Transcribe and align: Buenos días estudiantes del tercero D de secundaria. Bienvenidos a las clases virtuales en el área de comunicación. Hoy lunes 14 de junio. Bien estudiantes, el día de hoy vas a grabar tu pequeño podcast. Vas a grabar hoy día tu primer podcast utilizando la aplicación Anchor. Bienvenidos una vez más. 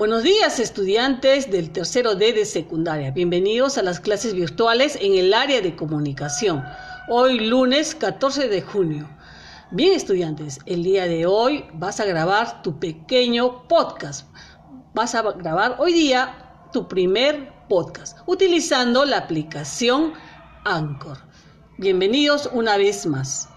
Buenos 0.00 0.22
días 0.22 0.58
estudiantes 0.60 1.50
del 1.50 1.72
tercero 1.72 2.14
D 2.14 2.32
de 2.32 2.46
secundaria. 2.46 3.10
Bienvenidos 3.10 3.76
a 3.76 3.82
las 3.82 4.00
clases 4.00 4.32
virtuales 4.32 4.96
en 4.98 5.14
el 5.14 5.34
área 5.34 5.60
de 5.60 5.76
comunicación. 5.76 6.64
Hoy 7.10 7.38
lunes 7.38 7.94
14 7.94 8.48
de 8.48 8.62
junio. 8.62 9.06
Bien 9.70 9.92
estudiantes, 9.92 10.58
el 10.64 10.84
día 10.84 11.06
de 11.06 11.26
hoy 11.26 11.66
vas 11.74 12.00
a 12.00 12.06
grabar 12.06 12.62
tu 12.62 12.80
pequeño 12.80 13.68
podcast. 13.68 14.26
Vas 14.94 15.14
a 15.14 15.20
grabar 15.32 15.76
hoy 15.78 15.92
día 15.92 16.68
tu 16.72 16.88
primer 16.88 17.52
podcast 17.68 18.16
utilizando 18.24 19.04
la 19.04 19.18
aplicación 19.18 20.14
Anchor. 20.64 21.18
Bienvenidos 21.76 22.48
una 22.54 22.78
vez 22.78 23.04
más. 23.04 23.50